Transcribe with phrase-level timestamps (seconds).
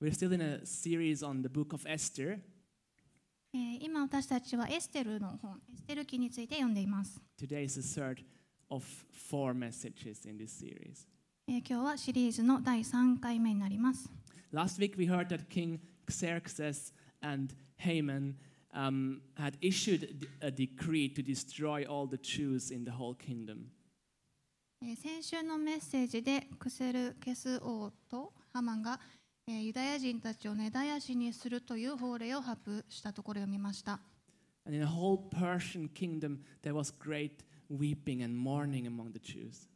[0.00, 2.40] We're still in a series on the book of Esther.
[3.52, 7.20] 今私たちはエステルの本、エステル記について読んでいます。
[7.36, 8.24] Today is the third
[8.68, 11.06] of four messages in this series.
[11.48, 14.08] 今日はシリーズの第3回目になります。
[14.52, 18.36] Last week we heard that King Xerxes and Haman
[18.72, 23.70] um, had issued a decree to destroy all the Jews in the whole kingdom.
[24.96, 28.98] 先週のメッセージでクセルケス王とハマンが
[29.46, 34.00] ユダヤ人たちを根絶やしにするという法令を発布したところを読みました。
[34.66, 39.68] And in the whole Persian kingdom, there was great weeping and mourning among the Jews.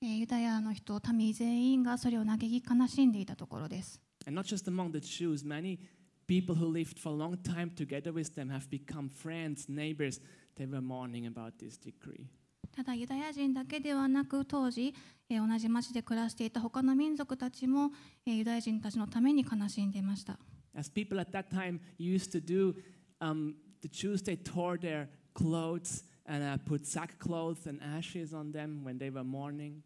[0.00, 4.00] えーユダヤの人、民全員がそれを嘆き悲しんでいたところです。
[4.26, 5.78] And not just among the Jews, many
[6.26, 10.20] people who lived for a long time together with them have become friends, neighbors.
[10.56, 12.28] They were mourning about this decree.
[12.74, 14.94] ただユダヤ人だけではなく当時、
[15.28, 17.90] えー同じ町で暮らしていた他の民族たちも、
[18.26, 20.38] えーユダヤ人たちのために悲しんでいました。
[20.74, 22.74] As people at that time used to do,
[23.20, 28.82] um, the Jews they tore their clothes and uh, put sackcloth and ashes on them
[28.84, 29.80] when they were mourning.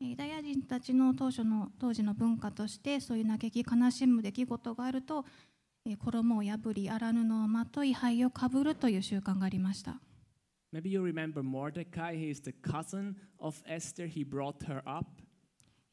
[0.00, 5.24] えーユダヤ人たちの当初の当時の文化としてそういう嘆き悲しむ出来事があると、
[5.84, 10.00] えー衣を破り荒布をまとい灰をかぶるという習慣がありました。
[10.71, 12.15] Maybe you remember Mordecai.
[12.15, 14.07] He is the cousin of Esther.
[14.07, 15.07] He brought her up.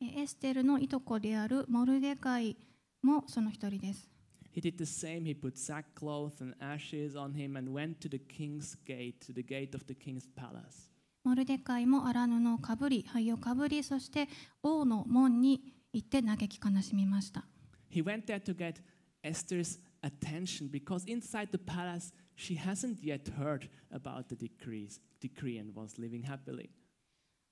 [0.00, 2.56] えーエステルのいとこであるモルデカイ
[3.02, 4.08] もその一人です。
[4.54, 5.24] He did the same.
[5.24, 9.42] He put sackcloth and ashes on him and went to the king's gate, to the
[9.42, 10.90] gate of the king's palace.
[11.24, 14.28] モルデカイも荒布をかぶり灰をかぶりそして
[14.62, 17.44] 王の門に行って嘆き悲しみました。
[17.88, 18.82] He went there to get
[19.22, 25.74] Esther's attention because inside the palace she hasn't yet heard about the decrees, decree and
[25.74, 26.70] was living happily.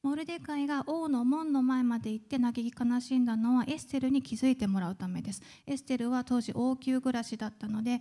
[0.02, 5.42] モルデカイが王の門の前まで行って嘆き悲しんだのはエステルに気づいてもらうためです。
[5.66, 8.00] エステルは当時王宮暮らしだったので、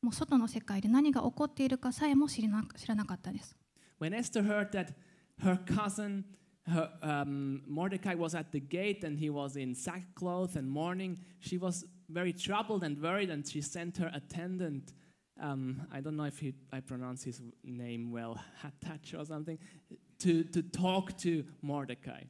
[0.00, 3.56] もう外の世界で何が起こっているかさえも知らな知らなかったです。
[4.00, 4.94] When Esther heard that
[5.42, 6.24] her cousin
[6.68, 11.58] her, um, Mordecai was at the gate and he was in sackcloth and mourning, she
[11.58, 14.93] was very troubled and worried, and she sent her attendant.
[15.39, 19.57] Um, I don't know if he, I pronounce his name well, Hattach or something,
[20.19, 22.23] to, to talk to Mordecai.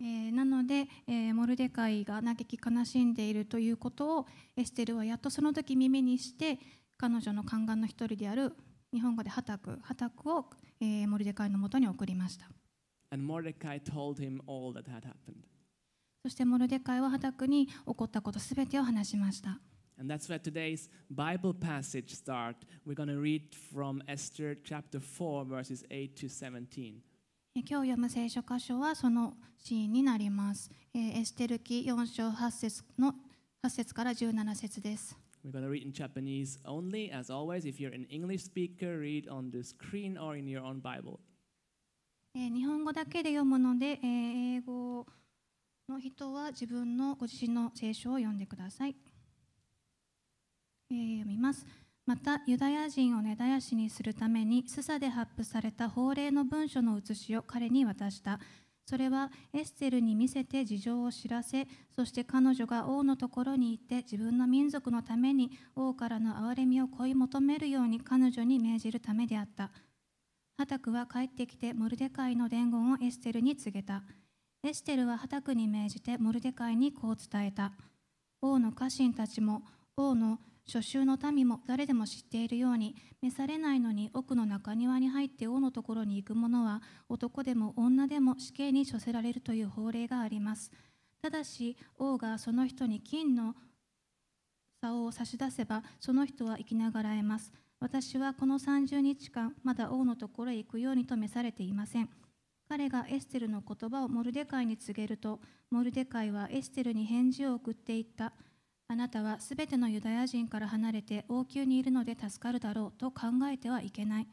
[0.00, 6.60] えーなので、えーモルデカイが嘆き悲しんでいるということをエステルはやっとその時耳にして
[6.96, 8.54] 彼女の宦官の一人である
[8.92, 10.46] 日本語でハタクハタクを、
[10.80, 12.46] えーモルデカイのもとに送りました
[13.10, 15.48] And Mordecai told him all that had happened.
[16.22, 19.58] そしてモルデカイはハタクに起こったことすべてを話しました
[20.00, 22.54] And that's where today's Bible passage start.
[22.86, 23.42] We're going to read
[23.74, 26.94] from Esther chapter 4 verses 8 to 17.
[27.56, 33.12] えー今日読む聖書箇所はそのシーンになります、えーエステル記4章8節の
[33.64, 37.10] 8節から17節です We're going to read in Japanese only.
[37.12, 40.80] As always, if you're an English speaker, read on the screen or in your own
[40.80, 41.18] Bible.
[42.36, 45.04] えー日本語だけで読むので、えー英語
[45.88, 48.96] の人は自分のご自身の聖書を読んでください。
[50.90, 51.66] えー読みます。
[52.04, 58.38] また、ユダヤ人を根絶やしにするために、スサで発布された法令の文書の写しを彼に渡した。
[58.86, 69.70] それはエステルに見せて事情を知らせ、そして彼女が王のところに行って自分の民族のために王からの憐れみを恋求めるように彼女に命じるためであった。
[70.56, 74.02] ハタクは帰ってきてモルデカイの伝言をエステルに告げた。
[74.64, 77.72] エステルはハタクに命じてモルデカイにこう伝えた。
[78.42, 79.62] 王の家臣たちも
[79.96, 90.72] 王の諸衆の民も誰でも知っているように召されないのに奥の中庭に入って王のところに行く者は男でも女でも死刑に処せられるという法令があります。
[91.22, 93.54] ただし王がその人に金の
[94.82, 97.52] 竿を差し出せばその人は生きながらえます。
[97.78, 102.10] 私はこの30日間まだ王のところへ行くようにと召されていません。
[102.68, 105.40] 彼がエステルの言葉をモルデカイに告げると、
[105.70, 108.34] モルデカイはエステルに返事を送っていった。
[108.88, 114.28] あなたはすべてのユダヤ人から離れて王宮にいるので助かるだろうと考えてはいけない。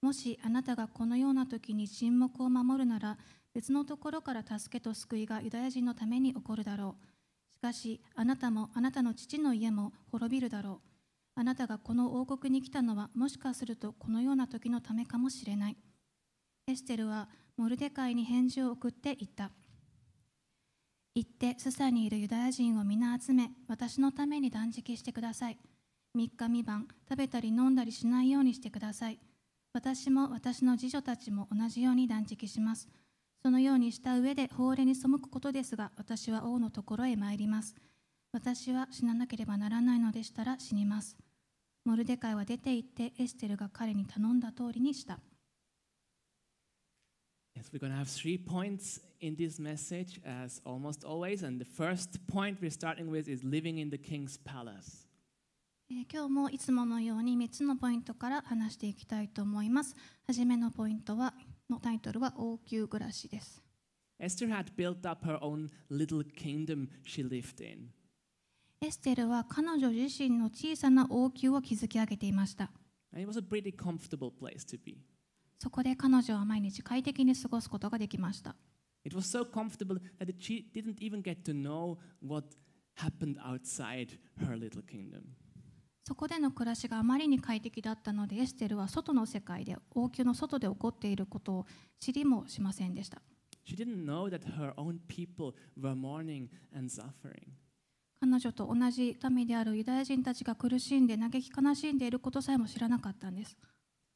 [0.00, 3.18] もしあなたがこのような時に沈黙を守るなら、
[3.52, 7.54] 別のところから助けと救いがユダヤ人のために起こるだろう。
[7.54, 10.88] しかし、あなたもあなたの父の家も滅びるだろう。
[11.38, 15.76] あなたがこの王国に来たのはもしかするとこのような時のためかもしれない。
[16.66, 19.50] エステルはモルデカイに返事を送って言った。
[21.14, 25.58] 行ってスサにいるユダヤ人を皆集め、私のために断食してください。
[26.14, 29.18] 3日3晩食べたり飲んだりしないようにしてください。
[29.72, 32.90] 私も私の次女たちも同じように断食します。
[33.42, 37.74] そのようにした上で法令に背くことですが、私は王のところへ参ります。
[38.32, 41.16] 私は死ななければならないのでしたら死にます。
[41.86, 45.20] モルデカイは出て行ってエステルが彼に頼んだ通りにした。
[47.56, 51.42] Yes, we're going to have three points in this message, as almost always.
[51.42, 55.06] And the first point we're starting with is living in the king's palace.
[55.88, 59.96] えー今日もいつものように3つのポイントから話していきたいと思います。
[60.26, 61.32] はじめのポイントは
[61.70, 63.62] のタイトルは王宮暮らしです。
[64.20, 67.88] Esther had built up her own little kingdom she lived in.
[68.82, 72.70] エステルは彼女自身の小さな王宮を築き上げていました。
[73.14, 74.98] And it was a pretty comfortable place to be.
[75.58, 78.54] そこで彼女は毎日快適に過ごすことができました。
[79.04, 82.56] It was so comfortable that she didn't even get to know what
[82.96, 85.22] happened outside her little kingdom.
[86.04, 91.66] そこでの暮らしがあまりに快適だったのでエステルは外の世界で王宮の外で起こっていることを
[91.98, 93.20] 知りもしませんでした。
[93.66, 97.48] She didn't know that her own people were mourning and suffering.
[98.20, 103.56] 彼女と同じ民であるユダヤ人たちが苦しんで嘆き悲しんでいることさえも知らなかったんです。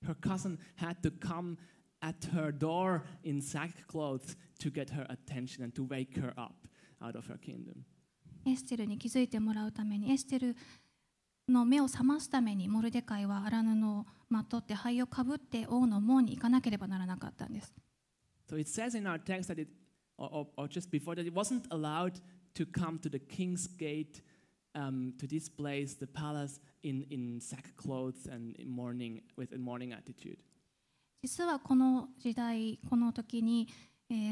[0.06, 1.58] Her cousin had to come
[2.02, 6.68] at her door in sackcloth to get her attention and to wake her up
[7.02, 7.84] out of her kingdom.
[8.46, 10.56] エステルに気づいてもらうためにエステル
[11.50, 17.74] の目を覚ますためにモルデカイは荒布をまとって灰をかぶって王の門に行かなければならなかったんです。
[18.48, 19.70] So it says in our text that it,
[20.18, 22.20] or, or, or just before that, it wasn't allowed
[22.54, 24.22] to come to the king's gate,
[31.23, 33.69] 実はこの時代、この時に、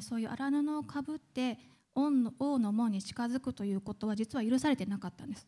[0.00, 1.58] そういう荒布をかぶって
[1.94, 5.46] 王の,王の門に近づくということは実は許されてなかったんです。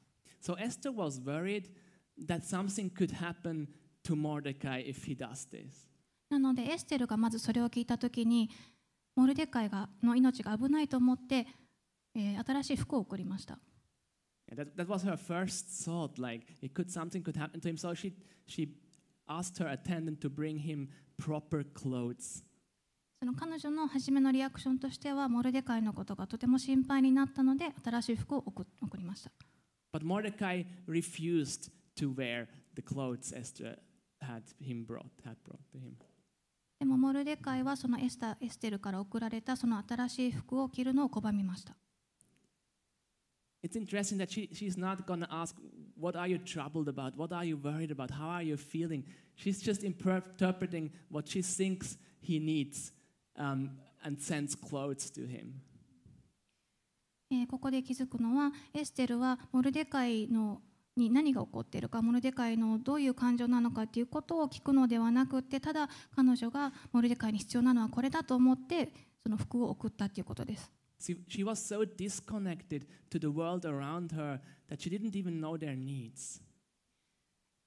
[6.28, 8.50] なのでエステルがまずそれを聞いた時に
[9.16, 11.46] モルデカイがの命が危ないと思って、
[12.14, 13.58] 新しい服を送りました。
[14.50, 17.76] And that, that was her first thought, like it could something could happen to him.
[17.76, 18.12] So she
[18.46, 18.68] she
[19.28, 22.42] asked her attendant to bring him proper clothes.
[23.20, 29.30] その彼女の初めのリアクションとしてはモルデカイのことがとても心配になったので新しい服を送送りました。
[29.92, 33.76] But Mordecai refused to wear the clothes Esther
[34.22, 35.94] had him brought had brought to him.
[36.78, 41.76] でもモルデカイはそのエスタエステルから送られたその新しい服を着るのを拒みました。
[43.62, 45.54] It's interesting that she, she's not going to ask,
[45.96, 47.16] What are you troubled about?
[47.16, 48.10] What are you worried about?
[48.10, 49.04] How are you feeling?
[49.34, 52.92] She's just imper- interpreting what she thinks he needs
[53.36, 53.70] um,
[54.02, 55.60] and sends clothes to him.
[57.32, 60.62] えーここで気づくのはエステルはモルデカイの
[60.96, 68.92] に何が起こっているかモルデカイのどういう感情なのかということを聞くのではなくてただ彼女がモルデカイに必要なのはこれだと思って
[69.22, 70.70] その服を送ったということです。
[71.00, 74.14] See, she was so disconnected to the world around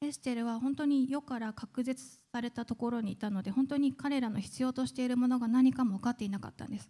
[0.02, 6.90] エステルは本当に世から隔絶されたところにいたので本当に彼らの必要としているものが何かも分かっていなかったんです。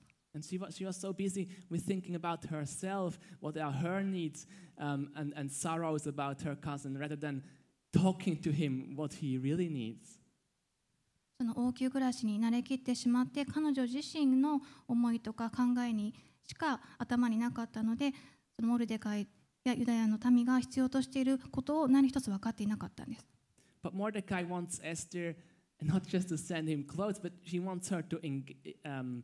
[11.39, 16.13] その応急暮らしに慣れきってしまって彼女自身の思いとか考えに
[16.43, 18.11] しか頭になかったので
[18.55, 19.27] そのモルデカイ
[19.63, 23.25] やユダヤの民が必要としていることを何一つ分かっていなかったんです。
[23.83, 25.35] But Mordecai wants Esther
[25.81, 28.19] not just to send him clothes, but she wants her to
[28.85, 29.23] um,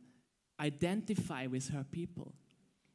[0.58, 2.32] identify with her people.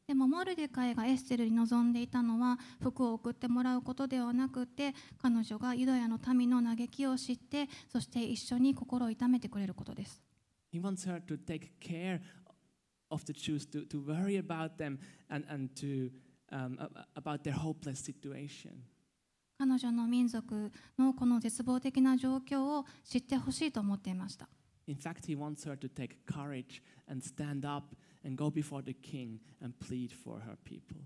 [0.06, 10.22] でもモルデカイがエステルに望んでいたのは服を送ってもらうことではなくて彼女がユダヤの民の嘆きを知ってそして一緒に心を痛めてくれることです。
[10.72, 12.20] He wants her to take care
[13.09, 14.97] of the Jews, to, to worry about them
[15.29, 16.11] and, and to,
[16.51, 18.71] um, a- a- about their hopeless situation.
[19.57, 24.49] 彼女の民族のこの絶望的な状況を知ってほしいと思っていました。
[24.87, 27.95] In fact, he wants her to take courage and stand up
[28.25, 30.97] and go before the king and plead for her people.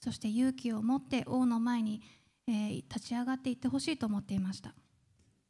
[0.00, 2.02] そして勇気を持って王の前に、
[2.46, 4.74] えー立ち上がっていってほしいと思っていました。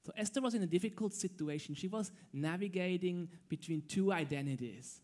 [0.07, 1.75] So Esther was in a difficult situation.
[1.75, 5.01] She was navigating between two identities.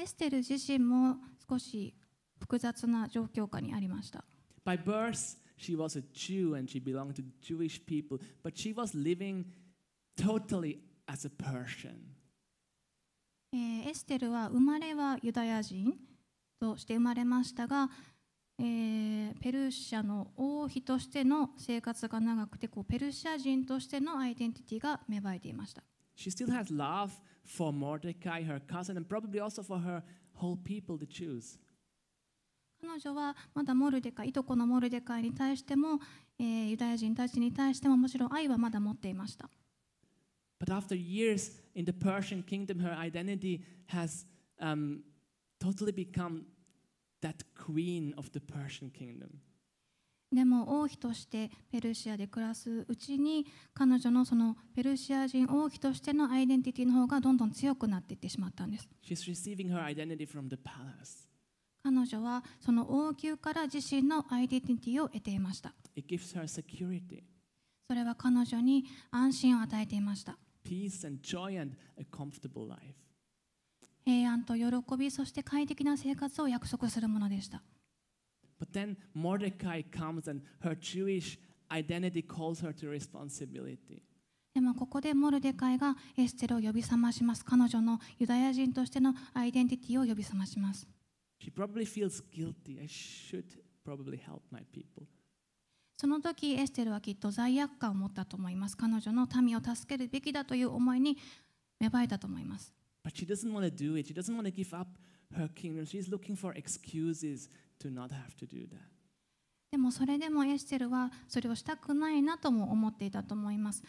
[0.00, 1.16] エステル自身も
[1.46, 1.94] 少し
[2.38, 4.24] 複雑な状況下にありました。
[4.64, 9.44] By birth, she was a Jew and she belonged to Jewish people, but she was living
[10.16, 11.98] totally as a Persian.
[13.52, 15.92] えーエステルは生まれはユダヤ人
[16.58, 17.90] として生まれましたが、
[18.58, 25.82] えーペルシャの王妃としての生活が長くてこうペルシャ人としてのアイデンティティが芽生えていました。
[26.16, 27.10] She still has love
[27.43, 31.57] for Mordecai, her cousin, and probably also for her whole people to choose.
[32.81, 35.99] 彼女はまだモルデカイいとこのモルデカイに対しても、
[36.37, 39.49] えーユダヤ人たちに対してももちろん愛はまだ持っていました
[40.59, 44.25] But after years in the Persian kingdom, her identity has
[44.59, 45.01] um,
[45.59, 46.45] totally become
[47.21, 49.29] that queen of the Persian kingdom.
[50.32, 58.88] でも王妃としてペルシアで暮らすうちに彼女のそのペルシア人王妃としてのアイデンティティの方がどんどん強くなっていってしまったんです。
[59.04, 61.28] She's receiving her identity from the palace.
[61.82, 65.74] 彼女はその王宮から自身のアイデンティティを得ていました。
[65.96, 67.24] It gives her security,
[67.88, 70.38] それは彼女に安心を与えていました。
[70.64, 72.94] Peace, and joy, and a comfortable life.
[74.04, 77.62] 平安と喜びそして快適な生活を約束するものでした
[78.60, 81.38] But then Mordecai comes, and her Jewish
[81.72, 84.02] identity calls her to responsibility.
[84.52, 90.88] でもここでモルデカイがエステルを呼び覚まします彼女のユダヤ人としてのアイデンティティを呼び覚まします
[91.40, 92.80] She probably feels guilty.
[92.80, 93.44] I should
[93.86, 95.06] probably help my people.
[95.96, 101.16] その時エステルはきっと罪悪感を持ったと思います彼女の民を助けるべきだという思いに
[101.78, 102.74] 芽生えたと思います
[103.04, 104.08] But she doesn't want to do it.
[104.08, 104.90] She doesn't want to give up
[105.36, 105.84] her kingdom.
[105.86, 107.48] She's looking for excuses
[107.80, 108.90] to not have to do that.
[109.70, 113.84] でもそれでもエステルはそれをしたくないなとも思っていたと思います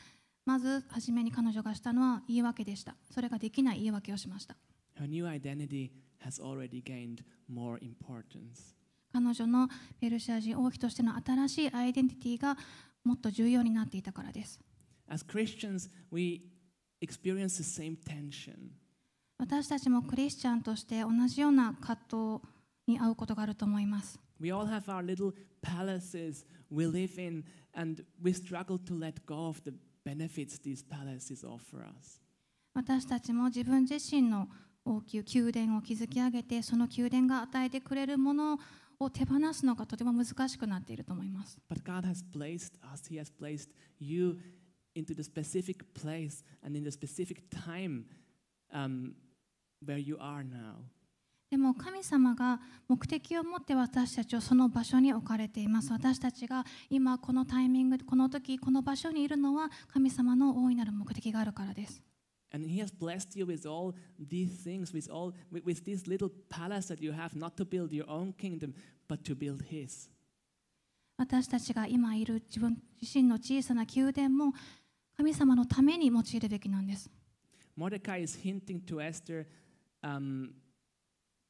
[0.46, 4.56] まず初めに彼女がしたのは言い訳でしたそれができない言い訳をしました
[5.00, 5.90] Her new identity
[6.24, 8.76] has already gained more importance.
[9.12, 9.68] 彼女の
[10.00, 12.56] ペルシア人王妃としての新しいアイデンティティが
[13.04, 14.60] もっと重要になっていたからです
[15.10, 16.44] As Christians, we
[17.02, 18.70] experience the same tension.
[19.42, 22.48] 私たちもクリスチャンとして同じような葛藤
[22.88, 25.34] に遭うことがあると思います We all have our little
[25.64, 27.44] palaces we live in,
[27.74, 29.74] and we struggle to let go of the
[30.06, 32.22] benefits these palaces offer us.
[32.76, 34.48] 私たちも自分自身の
[34.86, 38.60] 王宮宮殿を築き上げてその宮殿が与えてくれるもの
[39.00, 41.58] を手放すのがとても難しくなっていると思います。
[41.68, 43.70] But God has placed us, He has placed
[44.00, 44.38] you
[44.96, 48.06] into the specific place and in the specific time
[48.72, 49.14] um,
[49.86, 50.76] where you are now.
[51.50, 55.92] でも神様が目的を持って私たちをその場所に置かれています。
[55.92, 62.02] 私たちが今このタイミング、この時、この場所にいるのは神様の大いなる目的があるからです。
[62.54, 66.88] And He has blessed you with all these things, with all with, with this little palace
[66.88, 68.74] that you have, not to build your own kingdom,
[69.10, 70.10] but to build His.
[71.18, 74.54] 私たちが今いる自分自身の小さな宮殿も
[75.18, 77.10] 神様のために用いるべきなんです。
[77.78, 79.46] Mordecai is hinting to Esther
[80.04, 80.54] um,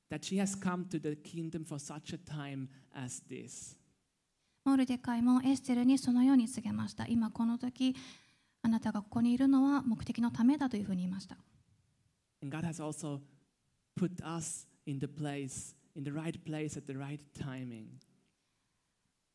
[0.10, 3.78] that she has come to the kingdom for such a time as this.
[4.64, 7.08] モルデカイもエステルにそのように告げました。
[7.08, 7.96] 今この時、
[8.62, 11.38] あなたがここにいるのは目的のためだというふうに言いました。
[12.44, 13.20] And God has also
[13.98, 17.86] put us in the place, in the right place at the right timing.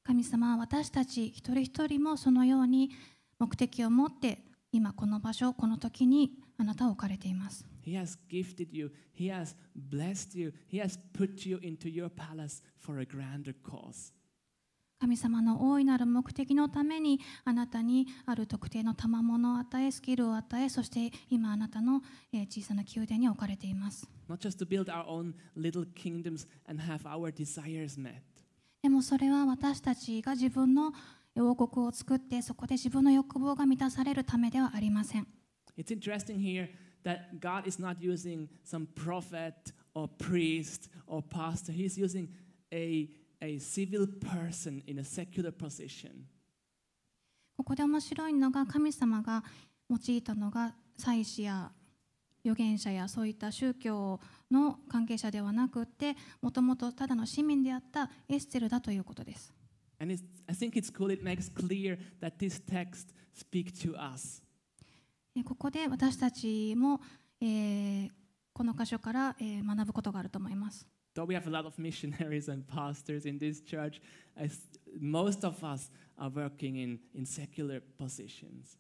[0.04, 2.90] 神様は私たち一人一人もそのように
[3.40, 4.38] 目的を持って
[4.70, 7.64] 今この場所、この時にあなたを置かれています。
[7.86, 8.90] He has gifted you.
[9.12, 10.52] He has blessed you.
[10.66, 14.12] He has put you into your palace for a grander cause.
[14.98, 22.00] 神様の大いなる目的のためにあなたにある特定の賜物を与えスキルを与えそして今あなたの
[22.32, 24.08] 小さな宮殿に置かれています。
[28.82, 30.92] でもそれは私たちが自分の
[31.36, 35.28] 王国を作ってそこで自分の欲望が満たされるためではありません。
[37.06, 39.54] That God is not using some prophet
[39.94, 41.72] or priest or pastor.
[41.72, 42.28] He's using
[42.72, 43.08] a,
[43.40, 46.26] a civil person in a secular position.
[47.56, 49.42] ここで面白いのが神様が
[49.88, 51.70] 用いたのが祭司や
[52.44, 54.20] 預言者やそういった宗教
[54.50, 59.54] の関係者ではなくってもともとただの市民であったエステルだということです。
[59.98, 64.42] And it's, I think it's cool, it makes clear that this text speaks to us.
[65.38, 67.00] えここで私たちも、
[67.40, 68.10] えー
[68.54, 70.88] この箇所から、えー学ぶことがあると思います。
[71.14, 74.00] Though we have a lot of missionaries and pastors in this church,
[74.34, 74.62] I s
[74.98, 78.78] most of us are working in, in secular positions.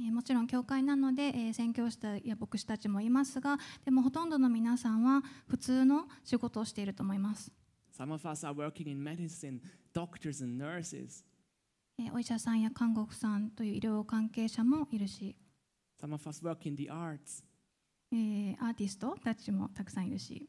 [0.00, 7.52] えーもちろん教会なので、えー宣教師や牧師たちもいますがでもほとんどの皆さんは普通の仕事をしていると思います、
[7.94, 9.60] Some of us are working in medicine,
[9.92, 11.24] doctors and nurses.
[11.98, 15.36] えーお医者さんや看護婦さんという医療関係者もいるし、
[16.00, 17.44] Some of us work in the arts,
[18.12, 20.48] えーアーティストたちもたくさんいるし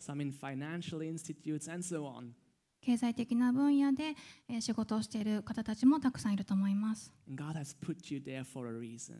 [0.00, 2.30] some in financial institutes, and so on.
[2.80, 4.14] 経済的な分野で、
[4.48, 9.18] えー仕事をしている方たちもたくさんいると思います And God has put you there for a reason.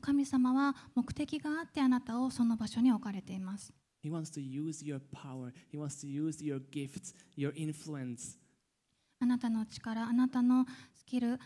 [0.00, 3.72] 神様は目的があってあなたをその場所に置かれています。
[4.04, 8.38] He wants to use your power, He wants to use your gifts, your influence,
[9.20, 10.64] あなたの力、あなたの
[10.94, 11.38] スキル、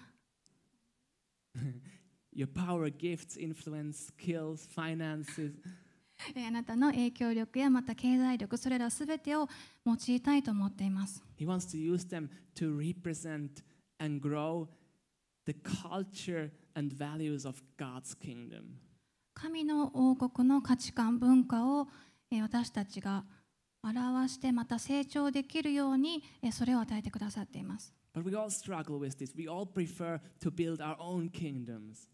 [2.33, 5.53] your power, gifts, influence, skills, finances.
[6.37, 9.49] あなたの影響力やまた経済力、それらすべてを
[9.87, 11.23] 用いたいと思っています。
[11.39, 13.63] He wants to use them to represent
[13.99, 14.69] and grow
[15.47, 18.77] the culture and values of God's kingdom.
[19.35, 21.89] 神の王国の価値観、文化を
[22.31, 23.25] 私たちが
[23.83, 26.23] 表してまた成長できるように
[26.53, 27.95] それを与えてくださっています。
[28.13, 29.35] But we all struggle with this.
[29.37, 32.09] We all prefer to build our own kingdoms.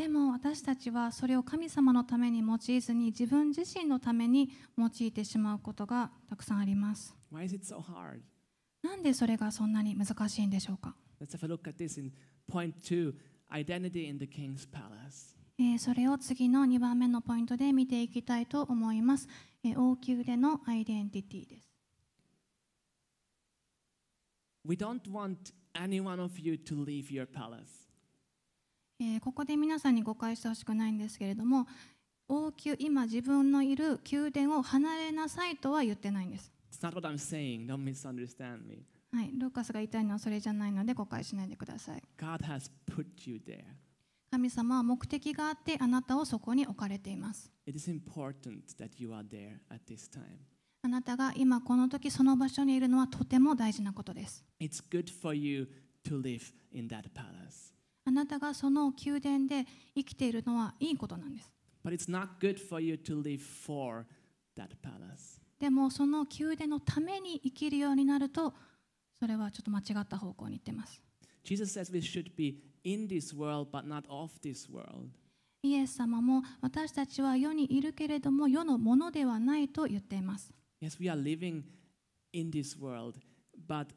[0.00, 7.14] でも私たちはそれを神様のために用いずに自分自身のために用いてしまうことがたくさんあります。
[7.30, 8.20] Why is it so hard?
[8.82, 12.14] なんでそれがそんなに難しいんでしょうか、Let's have a look at this in
[12.50, 13.12] point two
[13.52, 15.36] identity in the king's palace.
[15.58, 19.28] えーそれを次の2番目のポイントで見ていきたいと思います。
[19.62, 21.68] えー王宮でのアイデンティティです。
[24.64, 27.79] We don't want any one of you to leave your palace.
[29.00, 31.66] えーここで皆さんに誤解してほしくないんですけれども
[32.28, 37.66] 王宮今自分のいる宮殿を離れなさいとは言ってないんです、It's not what I'm saying.
[37.66, 38.84] Don't misunderstand me.
[39.12, 43.64] はい、ルーカスが言いたいのはそれじゃないので誤解しないでください God has put you there.
[44.30, 50.22] 神様は目的があってあなたをそこに置かれています It is important that you are there at this time.
[50.82, 55.68] あなたが今この時その場所にいるのはとても大事なことです It's good for you
[56.04, 57.74] to live in that palace.
[58.04, 61.50] あなたがその宮殿で生きているのはいいことなんです
[61.84, 64.06] But it's not good for you to live for
[64.56, 65.40] that palace.
[65.58, 68.54] でもその宮殿のために生きるようになると
[69.18, 71.02] それはちょっと間違った方向に行ってます
[71.44, 75.10] Jesus says we should be in this world but not of this world.
[75.62, 80.52] イエス様も私たちは世にいるけれども世のものではないと言っています。
[80.82, 81.62] Yes, we are living
[82.32, 83.14] in this world,
[83.68, 83.88] but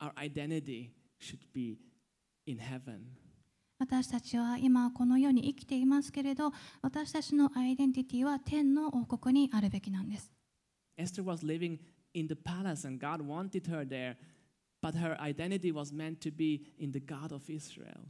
[0.00, 1.78] our identity should be
[2.46, 3.00] in heaven.
[3.78, 6.50] 私たちは今この世に生きていますけれど
[6.82, 10.32] 私たちのアイデンティティは天の王国にあるべきなんです。
[10.98, 11.78] Esther was living
[12.14, 14.16] in the palace and God wanted her there,
[14.82, 18.00] but her identity was meant to be in the God of Israel.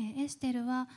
[0.00, 0.88] えーエステルは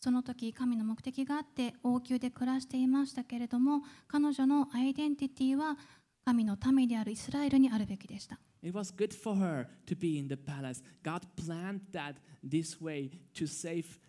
[0.00, 5.76] その時神の目的があって王宮で暮らしていましたけれども彼女のアイデンティティは
[6.24, 8.40] 神の民であるイスラエルにあるべきでした。
[8.61, 10.83] It was good for her to be in the palace.
[11.03, 13.99] God planned that this way to save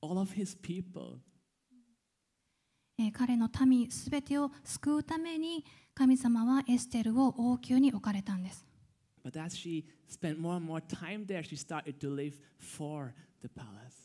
[0.00, 1.18] all of his people.
[2.98, 5.64] えー彼の民すべてを救うために
[5.94, 8.64] 神様はエステルを王宮に置かれたんです。
[9.24, 13.48] But as she spent more and more time there, she started to live for the
[13.48, 14.03] palace.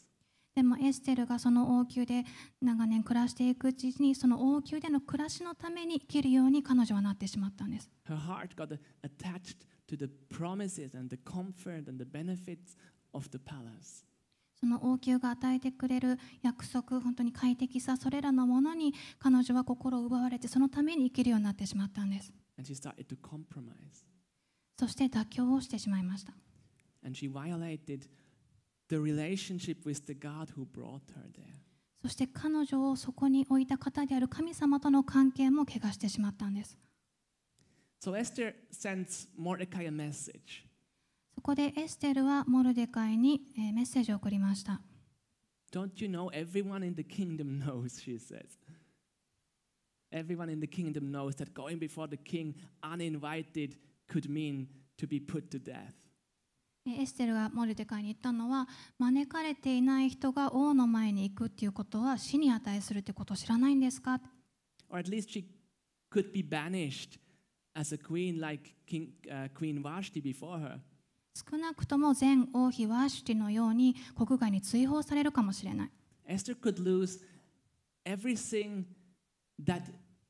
[0.55, 2.25] でもエステルがその王宮で
[2.61, 7.89] 長年暮らしていくうちにその王宮での暮らしのために生きるように彼女はなってしまったんです。
[8.09, 12.77] Her heart got attached to the promises and the comfort and the benefits
[13.13, 14.05] of the palace.
[14.61, 22.33] その王宮が与えてくれる約束、本当に快適さ、それらのものに彼女は心を奪われてそのために生きるようになってしまったんです。
[22.59, 24.05] And she started to compromise.
[24.79, 26.35] そして妥協をしてしまいました。
[27.03, 28.07] And she violated
[28.90, 31.56] the relationship with the God who brought her there.
[32.02, 36.78] そして彼女をそこに置いた方である神様との関係も怪我してしまったんです。
[38.02, 40.66] So Esther sends Mordecai a message.
[41.34, 44.80] そこでエステルはモルデカイにえーメッセージを送りました。
[45.72, 48.58] Don't you know everyone in the kingdom knows, she says.
[50.12, 53.76] Everyone in the kingdom knows that going before the king uninvited
[54.08, 55.94] could mean to be put to death.
[56.87, 58.67] えーエステルがモルデカイに言ったのは
[58.99, 64.21] 招かれていない人が王の前に行くっていうことは死に値するってことを知らないんですか
[64.89, 65.45] Or at least she
[66.11, 67.19] could be banished
[67.75, 70.81] as a queen like king, uh, Queen Vashti before her.
[71.51, 75.91] 少なくとも前王妃ワシュティのように国外に追放されるかもしれない
[76.29, 77.21] Esther could lose
[78.05, 78.85] everything
[79.65, 79.83] that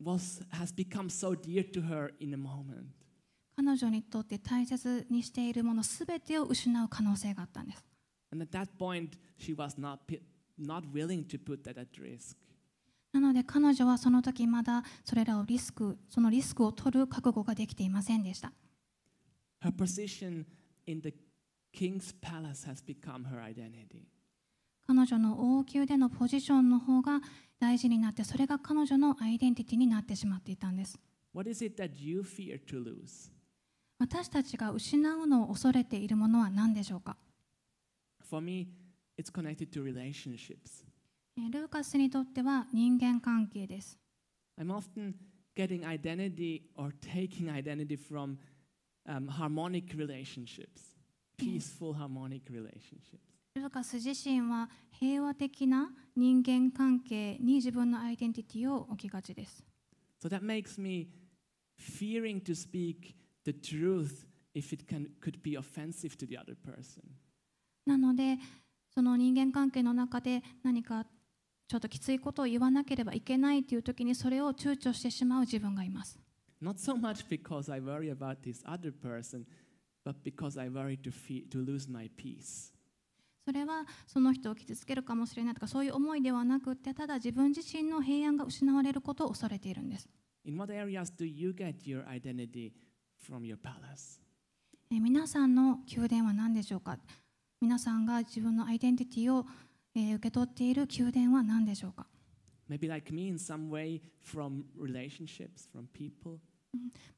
[0.02, 2.86] was, has become so dear to her in a moment.
[3.62, 7.84] 彼女にとって大切にしているもの全てを失う可能性があったんです。
[13.12, 18.52] なので彼女はその時まだそれらをリスクそのリスクを取る覚悟ができていませんでした
[24.86, 27.20] 彼女の王宮でのポジションの方が
[27.58, 30.98] 大事になってそれが彼女のアイデンティティになってしまっていたんです。
[34.00, 37.18] 私たちが失うのを恐れているものは何でしょうか
[38.30, 38.68] For me,
[39.18, 40.86] it's connected to relationships.
[41.36, 43.98] えールーカスにとっては人間関係です。
[44.58, 45.12] I'm often
[45.54, 48.38] getting identity or taking identity from
[49.06, 50.96] um, harmonic relationships,
[51.36, 53.20] peaceful harmonic relationships.
[53.54, 59.62] ルーカス自身は平和的な人間関係に自分のアイデンティティを置きがちです。
[60.22, 61.08] So that makes me
[61.78, 67.02] fearing to speak the truth if it can, could be offensive to the other person.
[67.86, 68.38] なので
[68.92, 71.06] その人間関係の中で何か
[71.68, 76.18] ちょっときついことを言わなければいけないという時にそれを躊躇してしまう自分がいます。
[76.60, 79.44] Not so much because I worry about this other person,
[80.04, 82.72] but because I worry to, fe- to lose my peace.
[83.44, 90.08] それはその人を傷つけるかもしれないとかそういう思いではなくってただ自分自身の平安が失われることを恐れているんです。
[90.44, 92.72] In what areas do you get your identity
[93.26, 94.20] from your palace?
[94.90, 96.98] えー皆さんの宮殿は何でしょうか
[97.60, 99.44] 皆さんが自分のアイデンティティを、
[99.94, 102.06] えー受け取っている宮殿は何でしょうか
[102.68, 106.38] Maybe like me in some way from relationships, from people,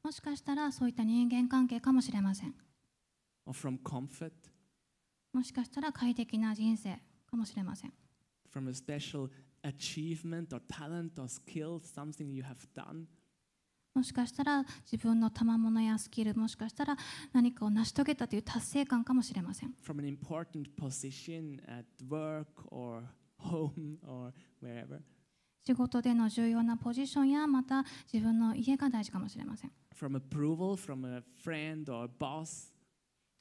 [0.03, 2.53] もしかしたらそういった人間関係かもしれません。
[3.45, 4.31] or from comfort,
[5.31, 7.93] もしかしたら快適な人生かもしれません。
[8.51, 9.29] from a special
[9.63, 13.05] achievement or talent or skill, something you have done.
[13.93, 16.97] もしかしたら自分の賜物やスキルもしかしたら
[17.31, 19.73] 何かを成し遂げたという達成感かもしれません。
[19.85, 23.03] From an important position at work or
[23.39, 24.99] home or wherever,
[25.65, 29.71] 仕事での重要なポジションやまた自分の家が大事かもしれません。
[29.95, 32.73] From approval from a friend or boss,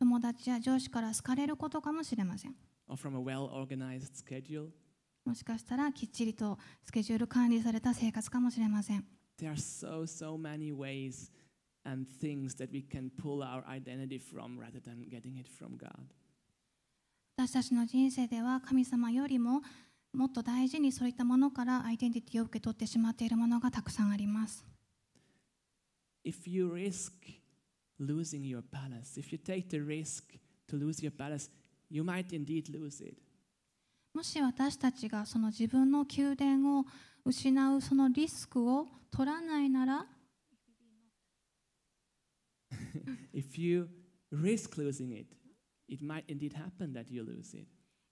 [0.00, 2.54] 友達や上司から好かれることかもしれません。
[2.88, 4.68] Or from a well organized schedule.
[5.24, 9.04] もしかしたらきっちりとスケジュール管理された生活かもしれません
[9.37, 11.31] There are so, so many ways
[11.85, 16.07] and things that we can pull our identity from rather than getting it from God.
[17.37, 19.61] 私たちの人生では神様よりも
[20.11, 24.65] もっと大事にそういったものからアイデンティティを受け取ってしまっているものがたくさんあります
[26.25, 27.11] If you risk
[27.99, 30.23] losing your palace, if you take the risk
[30.67, 31.49] to lose your palace,
[31.89, 33.17] you might indeed lose it.
[34.13, 36.85] もし私たちがその自分の宮殿を
[37.24, 40.06] 失うそのリスクを取らないなら
[43.34, 43.88] If you
[44.32, 45.26] risk losing it,
[45.88, 47.66] it might indeed happen that you lose it.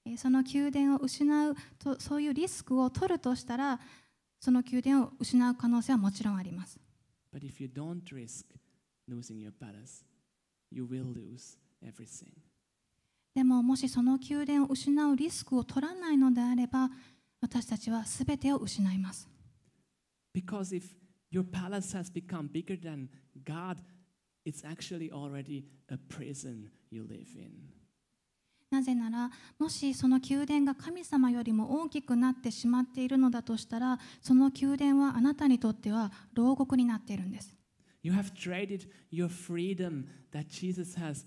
[0.07, 3.79] えーその宮殿を失うとそういうリスクを取るとしたら
[4.41, 6.79] その宮殿を失う可能性はもちろんあります
[7.35, 8.47] But if you don't risk
[9.09, 10.05] losing your palace,
[10.71, 12.33] you will lose everything.
[13.35, 16.89] でももしその宮殿を失うリスクを取らないのであれば
[17.41, 19.29] 私たちは全てを失います
[20.35, 20.85] Because if
[21.33, 23.09] your palace has become bigger than
[23.45, 23.79] God,
[24.45, 27.81] it's actually already a prison you live in.
[28.71, 37.53] なぜならもしその宮殿が神様よりも大きくなってしまっているのだとしたらその宮殿はあなたにとっては牢獄になっているんです
[38.03, 41.27] You have traded your freedom that Jesus has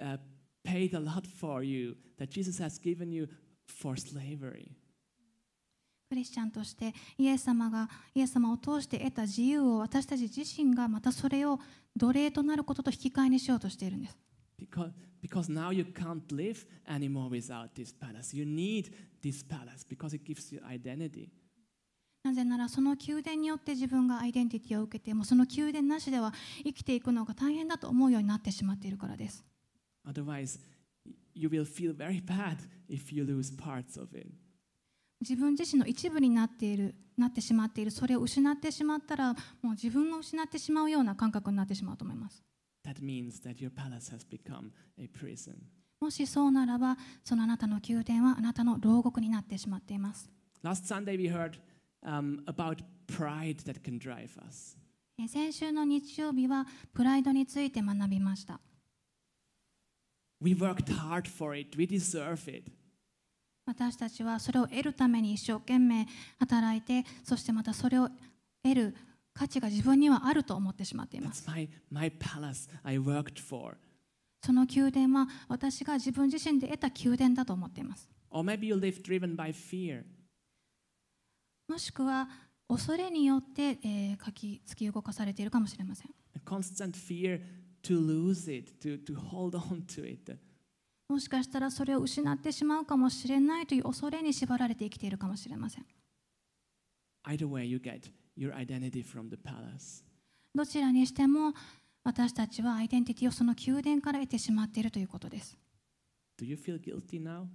[0.00, 0.16] uh,
[0.64, 3.28] paid a lot for you, that Jesus has given you
[3.66, 4.72] for slavery.
[6.08, 11.60] クリスチャンとしてイエス様がイエス様を通して得た自由を私たち自身がまたそれを
[11.96, 14.16] 奴隷となることと引き換えにしようとしているんです
[14.58, 14.90] Because,
[15.22, 18.34] because now you can't live anymore without this palace.
[18.34, 18.90] You need
[19.22, 21.28] this palace because it gives you identity.
[22.24, 26.32] なぜならその宮殿によって自分がアイデンティティを受けてもうその宮殿なしでは
[26.64, 29.44] 生きていくのが大変だと思うようになってしまっているからです
[30.08, 30.58] Otherwise,
[31.34, 32.56] you will feel very bad
[32.88, 34.26] if you lose parts of it.
[35.20, 42.42] 自分自身の一部になっているなってしまっているそれを失ってしまったらもう自分を失ってしまうような感覚になってしまうと思います
[42.86, 45.56] That means that your palace has become a prison.
[46.00, 50.30] もしそうならばそのあなたの宮殿はあなたの牢獄になってしまっています
[50.62, 51.58] Last Sunday, we heard
[52.04, 54.76] um, about pride that can drive us.
[55.18, 58.60] えー先週の日曜日はプライドについて学びました
[60.40, 62.70] We worked hard for it, we deserve it.
[63.68, 66.06] 私たちはそれを得るために一生懸命
[66.38, 68.08] 働いてそしてまたそれを
[68.62, 68.96] 得る
[69.34, 73.76] 価値が自分にはあると思ってしまっています my, my palace I worked for.
[74.42, 80.02] その宮殿は私が自分自身で得た宮殿だと思っています Or maybe you live driven by fear.
[81.68, 82.26] もしくは
[82.68, 87.42] 恐れによって、えー、書き突き動かされているかもしれません A constant fear
[87.82, 90.38] to lose it, to, to hold on to it.
[91.08, 95.86] もしかしたらそれを失ってしまうかもしれないという恐れに縛られて生きているかもしれません
[97.26, 100.04] Either way, you get your identity from the palace.
[100.54, 101.52] どちらにしても
[102.04, 105.58] 私たちはアイデンティティをその宮殿から得てしまっているということです
[106.40, 107.46] Do you feel guilty now?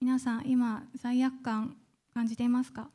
[0.00, 1.76] 皆さん今罪悪感
[2.12, 2.90] 感じていますか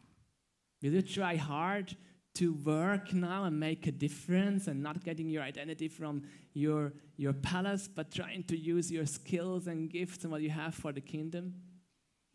[0.84, 1.96] ？Will you try hard
[2.36, 6.22] to work now and make a difference and not getting your identity from
[6.54, 10.74] your, your palace, but trying to use your skills and gifts and what you have
[10.74, 11.54] for the kingdom?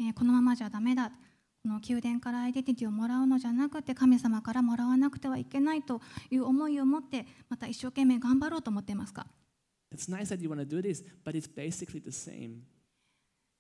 [0.01, 1.11] えーこのままじゃダメだ
[1.63, 9.27] この宮殿からアイデンティティをもらうのじゃなくて神様からもらわなくてはいけないという思いを持ってまた一生懸命頑張ろうと思っていますか
[9.95, 12.63] It's nice that you want to do this, but it's basically the same.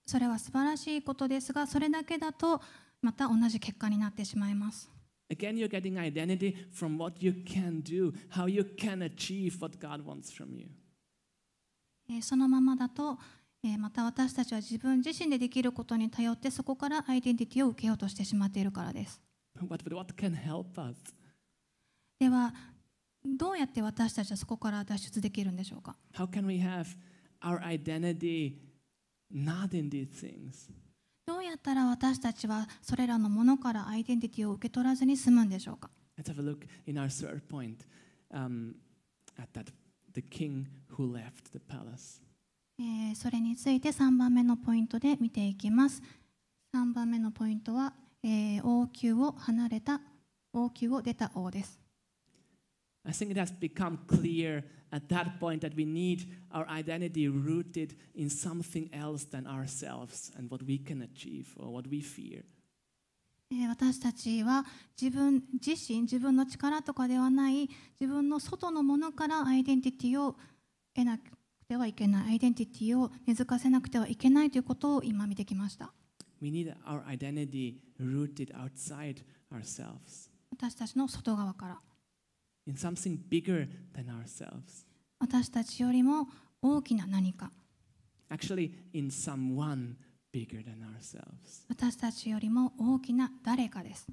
[0.06, 2.60] それは素晴らしいことですがそれだけだと
[3.00, 4.90] また同じ結果になってしまいます
[5.30, 10.04] Again, you're getting identity from what you can do, how you can achieve what God
[10.04, 10.68] wants from you.
[12.10, 13.18] えーそのままだと、
[13.62, 19.20] えーまた私たちは自分自身でできることに頼ってそこからアイデンティティを受けようとしてしまっているからです
[19.58, 20.96] but what can help us?
[22.18, 22.52] では
[23.24, 26.86] どうやって私たちはそこから脱出できるんでしょうか How can we have
[27.40, 28.58] our identity
[29.32, 30.70] not in these things?
[31.26, 37.78] どうやったら私たちはそれらのものからアイデンティティを受け取らずに済むんでしょうか？Let's have a look in our third point
[38.32, 38.74] um,
[39.38, 39.72] at that
[40.14, 42.20] the king who left the palace.
[42.78, 46.02] えーそれについて3番目のポイントで見ていきます。
[46.74, 50.00] 3番目のポイントは、えー王宮を離れた
[50.52, 51.78] 王宮を出た王です。
[53.06, 58.30] I think it has become clear at that point that we need our identity rooted in
[58.30, 62.44] something else than ourselves and what we can achieve or what we fear.
[63.50, 64.64] えー私たちは
[65.00, 67.68] 自分自身自分の力とかではない
[68.00, 70.34] 自分の外のものからアイデンティティを
[70.94, 71.24] 得なく
[71.68, 75.92] てはいけないアイデンティティを根付かせなくてはいけないということを今見てきました
[76.40, 81.80] We need our identity rooted outside ourselves, 私たちの外側から
[82.66, 84.86] in something bigger than ourselves.
[85.18, 86.28] 私たちよりも
[86.62, 87.50] 大きな何か
[88.30, 89.94] Actually, in someone
[90.32, 91.64] bigger than ourselves.
[91.68, 94.06] 私たちよりも大きな誰かです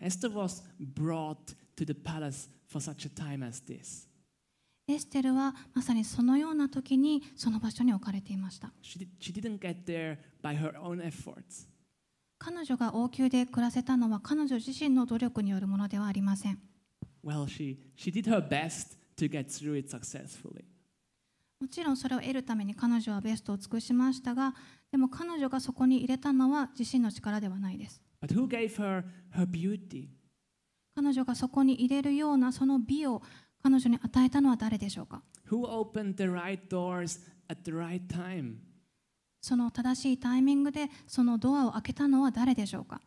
[0.00, 0.62] Esther was
[0.94, 4.08] brought to the palace for such a time as this.
[4.88, 11.66] エステルはまさにそのような時にその場所に置かれていました She, she didn't get there by her own efforts.
[12.38, 16.58] 彼女が王宮で暮らせたのは彼女自身の努力によるものではありません
[21.60, 24.54] もちろんそれを得るために彼女はベストを尽くしましたが、
[24.92, 28.00] でも彼女がそこに入れたのは自身の力ではないです。
[28.68, 29.02] Her,
[29.34, 29.46] her
[30.94, 33.22] 彼女がそこに入れるようなその美を
[33.62, 35.22] 彼女に与えたのは誰でしょうか、
[39.40, 43.00] その正しいタイミングでそのドアを開けたのは誰でしょうか？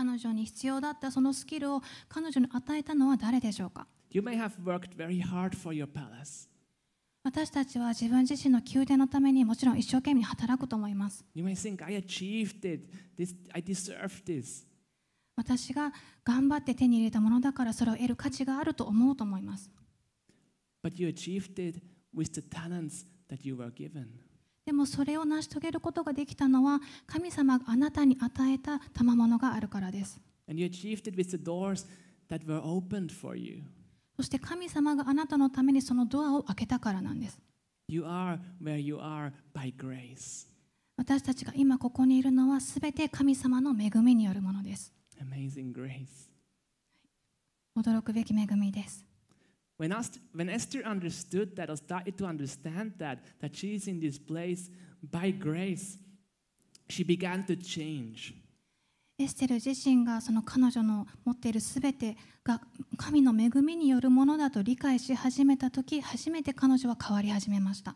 [0.00, 6.48] 彼女に必要だったそのスキルを彼女に与えたのは誰でしょうか You may have worked very hard for your palace.
[7.22, 11.22] 私たちは自分自身の宮殿のためにもちろん一生懸命働くと思います。
[11.34, 12.88] You may think, I achieved it.
[13.18, 14.64] This, I deserve this.
[15.36, 15.92] 私が
[16.24, 19.70] 頑張って手に入れたものだからそれを得る価値があると思うと思います。
[20.82, 21.82] But you achieved it
[22.16, 24.06] with the talents that you were given.
[24.70, 30.20] でもそれを成し遂げることができたのは神様があなたに与えた賜物があるからです。
[34.16, 37.40] そして神様があなたのためにそのドアを開けたからなんです。
[37.88, 40.46] You are where you are by grace.
[40.96, 44.92] 私たちが今ここにいるのはすべて神様の恵みによるものです。
[45.20, 46.30] Amazing grace.
[47.76, 49.09] 驚くべき恵みです。
[49.79, 54.17] When, Ast- when Esther understood that or started to understand that, that she is in this
[54.17, 54.69] place
[55.01, 55.97] by grace,
[56.89, 58.33] she began to change.
[59.17, 62.59] エステル自身がその彼女の持っているすべてが
[62.97, 67.95] 神の恵みによるものだと理解し始めた時初めて彼女は変わり始めました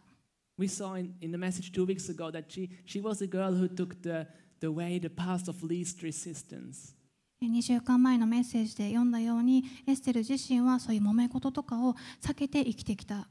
[0.58, 3.52] We saw in, in the message two weeks ago that she, she was a girl
[3.54, 4.28] who took the,
[4.62, 6.94] the way, the path of least resistance.
[7.43, 13.29] 2週間前のメッセージで読んだようにエステル自身はそういう揉め事とかを避けて生きてきた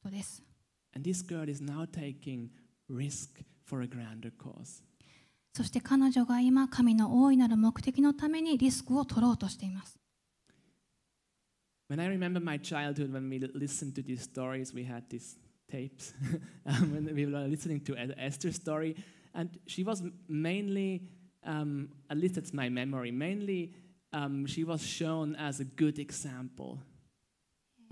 [0.00, 0.42] 人です.
[5.54, 9.98] そして彼女が今神の大いなる目的のためにリスクを取ろうとしています
[11.90, 15.36] When I remember my childhood, when we listened to these stories, we had these
[15.70, 16.14] tapes
[16.66, 18.94] um, when we were listening to E- Esther's story,
[19.34, 21.00] and she was mainly,
[21.44, 23.72] um, at least that's my memory, mainly
[24.12, 26.78] um, she was shown as a good example.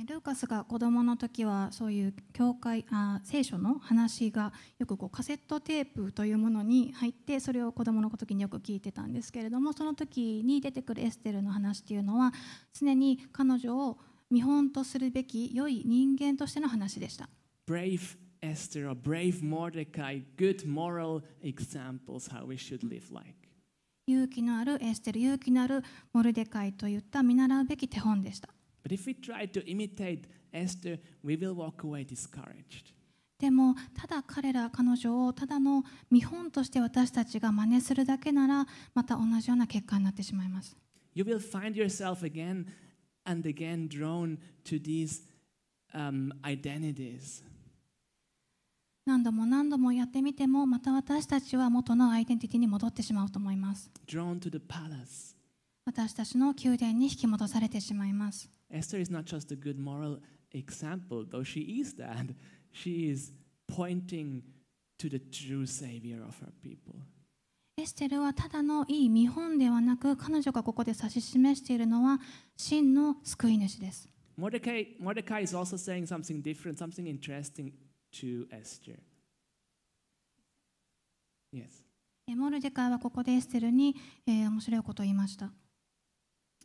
[0.05, 12.33] ルーカスが子供の時はそういう教会あ聖書の話がよくこうカセットテープというものに入ってそれを子供の時によく聞いてたんですけれどもその時に出てくるエステルの話っていうのは
[12.79, 13.97] 常に彼女を
[14.31, 17.31] 見本とするべき良い人間としての話でした
[17.67, 23.35] Brave Esther or brave Mordecai good moral examples how we should live like.
[24.09, 28.49] 勇気のあるエステル勇気のあるモルデカイといった見習うべき手本でした
[28.85, 32.95] But if we try to imitate Esther, we will walk away discouraged.
[33.39, 40.77] でもただ彼ら彼女をただの見本として私たちが真似するだけならまた同じような結果になってしまいます
[41.15, 42.67] You will find yourself again
[43.27, 45.23] and again drawn to these
[45.93, 47.43] um, identities.
[49.07, 53.89] 何度も何度もやってみてもまた私たちは元のアイデンティティに戻ってしまうと思います.
[55.85, 60.19] 私たちの宮殿に引き戻されてしまいます Esther is not just a good moral
[60.53, 62.35] example, though she is that.
[62.73, 63.33] She is
[63.73, 64.43] pointing
[64.99, 66.97] to the true Savior of her people.
[67.79, 72.19] エステルはただのいい見本ではなく彼女がここで指し示しているのは
[72.57, 77.71] 真の救い主です Mordecai, Mordecai is also saying something different, something interesting
[78.21, 78.99] to Esther.
[81.53, 81.85] Yes.
[82.29, 83.95] えモルデカイはここでエステルに、
[84.27, 85.51] えー面白いことを言いました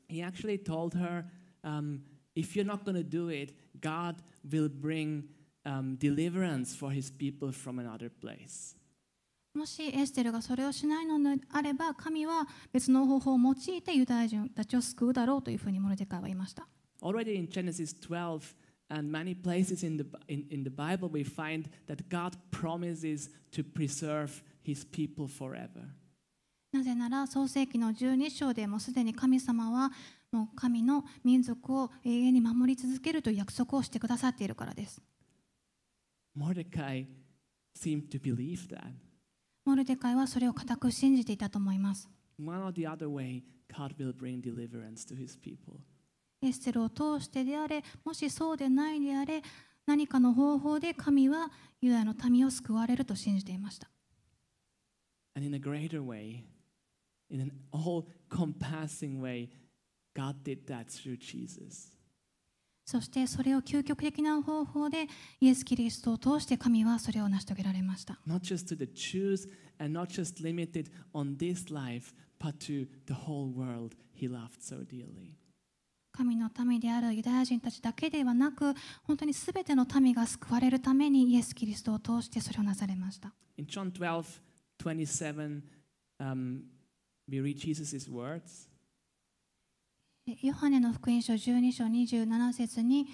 [0.09, 1.23] He actually told her,
[1.63, 2.01] um,
[2.35, 4.17] if you're not going to do it, God
[4.49, 5.23] will bring
[5.65, 8.75] um, deliverance for his people from another place.
[9.53, 16.67] もしエステルがそれをしないのであれば神は別の方法を用いてユダヤ人たちを救うだろうというふうにモルデカイは言いました
[17.01, 18.55] Already in Genesis 12
[18.90, 23.64] and many places in the, in, in the Bible, we find that God promises to
[23.64, 25.82] preserve his people forever.
[26.72, 29.90] なぜなら創世記の12章でもうすでに神様は
[30.30, 35.00] もう神の民族を永遠に守り続けるという約束をしてくださっているからです
[36.36, 37.06] Mordecai
[37.74, 38.92] seemed to believe that.
[39.64, 45.80] モルデカイはそれを固く信じていたと思います One or the other way, God will bring deliverance to his people.
[46.41, 49.41] エステルを通してであれもしそうでないであれ
[49.85, 51.51] 何かの方法で神は
[51.81, 53.87] ユダヤの民を救われると信じていました
[55.33, 56.43] And in a greater way,
[57.29, 59.47] in an all compassing way,
[60.13, 61.95] God did that through Jesus.
[62.85, 65.07] そしてそれを究極的な方法で
[65.39, 69.47] イエス・キリストを通して神はそれを成し遂げられました Not just to the Jews
[69.79, 74.83] and not just limited on this life, but to the whole world he loved so
[74.83, 75.37] dearly.
[76.21, 84.39] 神の民であるユダヤ人たちだけではなく本当に全ての民が救われるためにイエス・キリストを通してそれをなされました In John 12,
[84.79, 85.61] 27,
[86.19, 86.61] um,
[87.27, 88.69] we read Jesus' words.
[90.27, 93.07] でヨハネの福音書12章27節に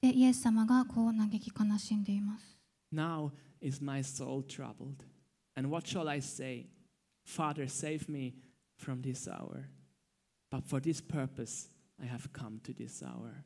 [0.00, 2.56] でイエス様がこう嘆き悲しんでいます
[2.94, 5.04] Now is my soul troubled.
[5.56, 6.66] And what shall I say?
[7.24, 8.34] Father, save me
[8.78, 9.68] from this hour.
[10.48, 11.70] But for this purpose
[12.02, 13.44] I have come to this hour.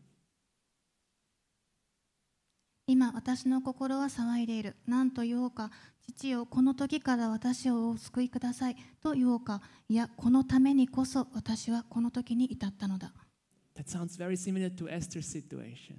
[2.87, 13.13] 今私の心は騒いでいる何と言おうか父よこの時から私をお救いくださいと言おうかいやこのためにこそ私はこの時に至ったのだ
[13.77, 15.95] That sounds very similar to Esther's situation.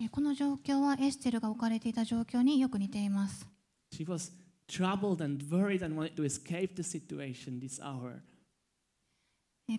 [0.00, 3.44] えこの状況はエステルが置かれていた状況によく似ています
[3.92, 4.30] She was
[4.68, 8.20] troubled and worried and wanted to escape the situation this hour.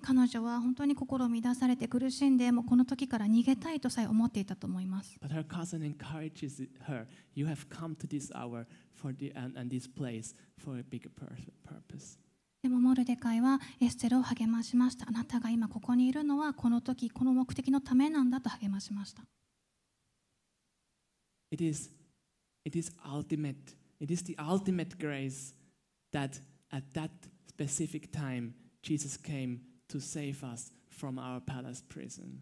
[0.03, 5.17] 彼女は本当に心を乱されて苦しんでもうこの時から逃げたいとさえ思っていたと思います。
[12.63, 15.07] でもモルデカイはエステルを励ましました。
[15.07, 19.23] あなたが今ここにいるのはこの時この目的のためなんだと励ましました。
[21.49, 21.89] It is
[23.05, 23.55] ultimate,
[24.01, 25.55] it is the ultimate grace
[26.11, 27.09] that at that
[27.47, 29.66] specific time Jesus came.
[29.89, 32.41] To save us from our palace prison.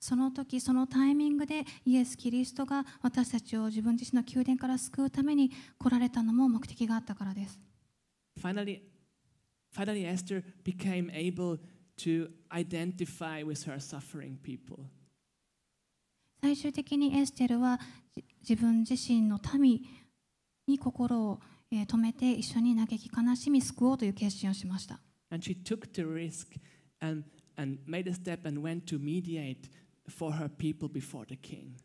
[0.00, 7.58] その時そのタイミングでイエス・キリストが私たちを自分自身の宮殿から救うために来られたのも目的があったからです
[8.40, 8.80] Finally,
[9.74, 11.58] finally Esther became able
[11.98, 14.86] to identify with her suffering people.
[16.40, 17.78] 最終的にエステルは
[18.14, 19.84] じ自分自身の民
[20.66, 24.98] に心をえー止めて一緒に嘆き悲しみ救おうという決心をしました
[25.31, 26.55] And she took the risk
[27.01, 27.23] and,
[27.57, 29.69] and made a step and went to mediate
[30.09, 31.75] for her people before the king.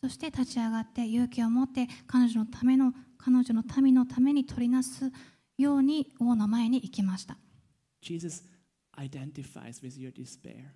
[0.00, 5.10] そして立ち上がって勇気を持って彼女のための彼女の民のために取りなす
[5.56, 7.38] ように王の前に行きました
[8.02, 8.42] Jesus
[8.98, 10.72] identifies with your despair.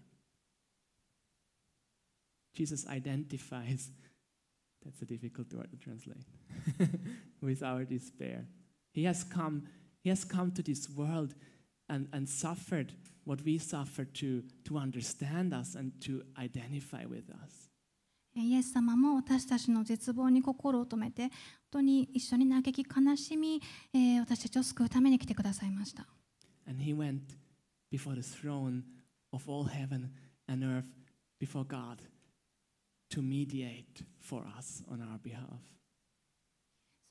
[2.55, 3.91] Jesus identifies,
[4.83, 6.25] that's a difficult word to translate,
[7.43, 8.47] with our despair.
[8.93, 9.65] He has come,
[10.03, 11.35] he has come to this world
[11.93, 12.93] and, and suffered
[13.25, 17.69] what we suffer to, to understand us and to identify with us.
[18.37, 21.31] えーイエス様も私たちの絶望に心を止めて本
[21.71, 23.61] 当に一緒に嘆き悲しみ、
[23.93, 26.07] えー私たちを救うために来てくださいました
[26.69, 27.23] And he went
[27.91, 28.83] before the throne
[29.33, 30.11] of all heaven
[30.47, 30.87] and earth,
[31.41, 31.99] before God,
[33.11, 35.61] to mediate for us on our behalf.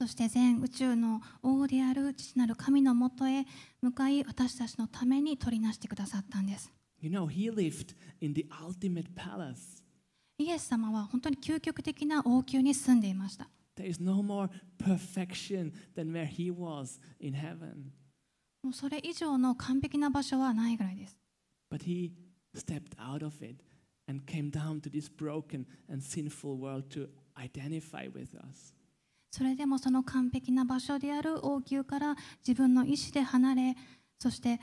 [0.02, 3.44] そして全宇宙の王である父なる神のもとへ
[3.80, 9.84] 向かい私たちのために取りなしてくださったんです You know, he lived in the ultimate palace.
[10.38, 17.92] イエス様は本当に究極的な王宮に住んでいました There is no more perfection than where he was in heaven.
[18.64, 21.16] もうそれ以上の完璧な場所はないぐらいです
[21.72, 22.10] But he
[22.56, 23.62] stepped out of it
[24.08, 28.74] and came down to this broken and sinful world to identify with us.
[29.32, 32.16] それでもその完璧な場所である王宮から
[32.46, 33.76] 自分の意思で離れ
[34.18, 34.60] そして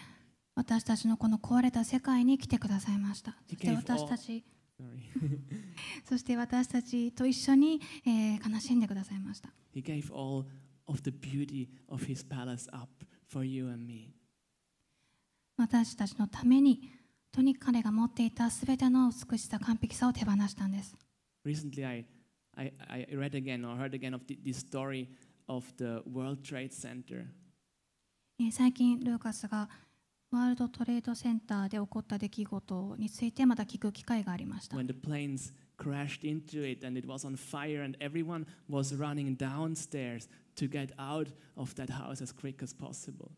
[0.56, 4.46] 私たちのこの壊れた世界に来てくださいましたそして私たち.
[6.08, 10.46] そして私たちと一緒に、えー悲しんでくださいました he gave all
[10.86, 12.88] of the beauty of his palace up
[13.28, 14.14] for you and me.
[15.58, 16.90] 私たちのために本
[17.32, 20.96] 当に彼が持っていたすべての美しさ完璧さを手放したんです
[21.46, 22.06] Recently, I,
[22.60, 25.08] I, I read again or heard again of the, this story
[25.48, 27.26] of the World Trade Center.
[28.40, 29.70] えー最近ルーカスが
[30.32, 39.36] ワールドトレードセンターで起こった出来事についてまた聞く機会がありました when the planes crashed into it and it was on fire and everyone was running
[39.38, 43.32] downstairs to get out of that house as quick as possible.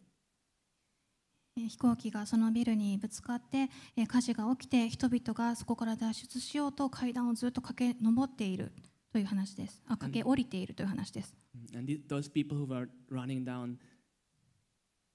[1.57, 8.71] えー飛行機がそのビルにぶつかってえー火事が起きて人々がそこから脱出しようと階段をずっと駆け上っている
[9.11, 11.33] という話ですあ駆け下りているという話です
[11.75, 13.77] And th- those people who were running down,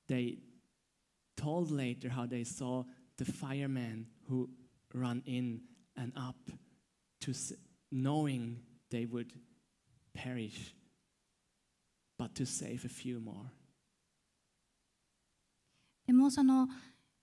[0.08, 0.38] they
[1.36, 2.84] told later how they saw
[3.16, 4.48] the firemen who
[4.94, 5.60] run in
[5.96, 6.36] and up
[7.20, 7.32] to
[7.90, 8.58] knowing
[8.90, 9.32] they would
[10.14, 10.74] perish,
[12.18, 13.50] but to save a few more.
[16.06, 16.68] でもその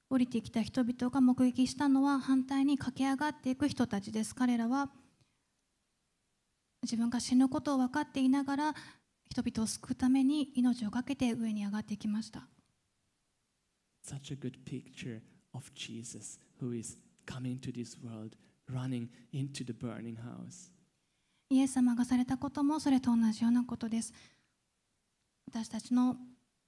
[0.10, 4.90] 降りてきた人々が目撃したのは反対に駆け上がっていく人たちです彼らは
[6.84, 8.76] 自分が死ぬことを分かっていながら
[9.30, 12.48] 人々を救うために命を懸けて上に上がっていきました
[14.06, 15.22] Such a good picture
[15.54, 18.36] of Jesus who is coming to this world,
[18.70, 20.70] running into the burning house.
[21.50, 24.14] イエス様がされたこともそれと同じようなことです
[25.48, 26.18] 私たちの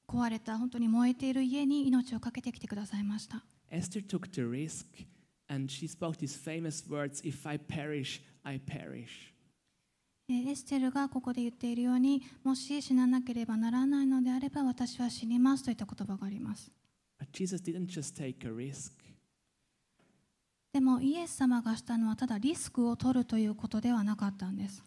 [0.08, 4.86] 壊れた本当に燃えている家に命を懸けてきてくださいました Esther took the risk
[5.50, 9.35] and she spoke these famous words If I perish, I perish.
[10.28, 16.72] えーエステルがここで言っているようにもし死ななければならないのであれば私は死にますといった言葉があります
[17.20, 18.92] But Jesus didn't just take a risk,
[20.74, 24.84] でもイエス様がしたのはただリスクを取るということではなかったんです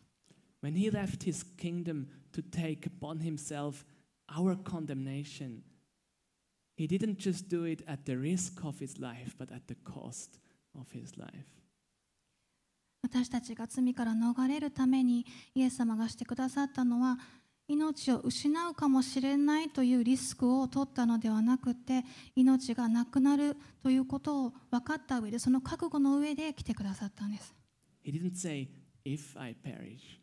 [0.62, 3.84] when he left his kingdom to take upon himself
[4.28, 5.62] our condemnation,
[6.76, 10.38] he didn't just do it at the risk of his life, but at the cost
[10.78, 11.57] of his life.
[13.02, 15.24] 私たちが罪から逃れるために
[15.54, 17.18] イエス様がしてくださったのは
[17.68, 22.02] 命を失うかもしれないというリスクを取ったのではなくて
[22.34, 27.54] 命がなくなるということを分かった上でその覚悟の上で来てくださったんです
[28.04, 28.68] He didn't say,
[29.04, 30.18] If I perish,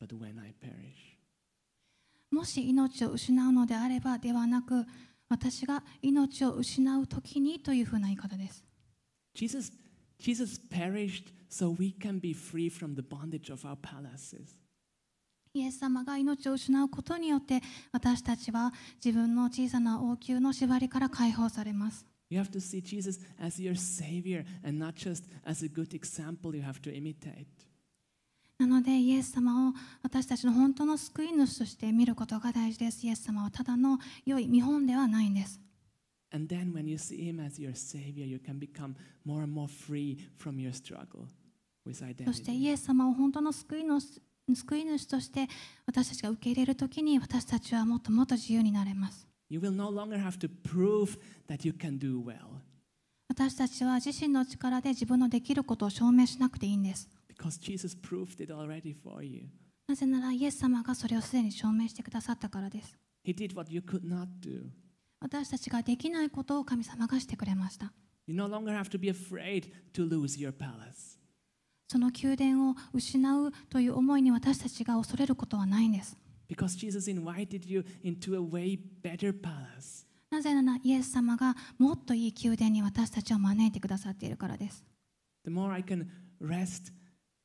[0.00, 1.18] but when I perish.
[2.30, 4.84] もし命を失うのであればではなく
[5.28, 8.64] 私が命を失う時にというふうな言い方です
[9.34, 9.72] Jesus,
[10.18, 11.37] Jesus perished
[15.54, 18.72] イエス様が命を失うことによって私たちは
[19.04, 22.06] 自分の小さな王宮の縛りから解放されます。
[28.58, 29.72] なのでイエス様を
[30.02, 33.06] 私たちの本当の救い主として見ることが大事です。
[33.06, 35.60] イエス様はただの良い見本ではないんです。
[36.30, 40.18] And then when you see Him as your Savior, you can become more and more free
[40.36, 41.26] from your struggle
[41.86, 42.68] with そしてイ identity.
[42.70, 44.20] エス様を本当の救い主
[44.54, 45.46] 救い主として
[45.86, 49.26] 私たちが受け入れるときに私たちはもっともっと自由になれます。
[49.50, 51.18] You will no longer have to prove
[51.48, 52.36] that you can do well
[53.28, 57.08] 私たちは自身の力で自分のできることを証明しなくていいんです。
[57.38, 59.48] because Jesus proved it already for you.
[59.86, 62.94] なぜならイエス様がそれをすでに証明してくださったからです。
[63.24, 64.70] He did what you could not do.
[65.20, 67.92] 私たちができないことを神様がしてくれました。
[68.26, 71.18] You no longer have to be afraid to lose your palace
[71.90, 76.16] その宮殿を失うという思いに私たちが恐れることはないんです。
[76.48, 80.06] because Jesus invited you into a way better palace.
[80.30, 84.84] なぜならイエス様がもっといい宮殿に私たちを招いてくださっているからです。
[85.44, 86.06] The more I can
[86.40, 86.92] rest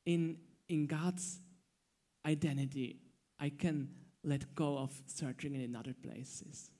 [0.04, 0.36] in
[0.68, 1.40] in God's
[2.26, 2.96] identity,
[3.38, 3.86] I can
[4.24, 6.70] let go of searching in other places.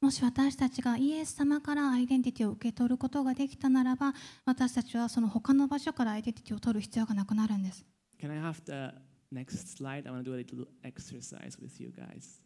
[0.00, 7.84] もし私たちがイエス様からアイデンティティを受け取ることができたならば私たちはその他の場所からアイデンティティを取る必要がなくなるんです
[8.20, 8.94] Can I have the
[9.34, 10.06] next slide?
[10.06, 12.40] I want to do a little exercise with you guys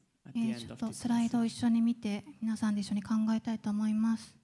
[0.59, 4.34] ちょっとスライドを.一緒に見て皆さんで一緒に考えたいと思います、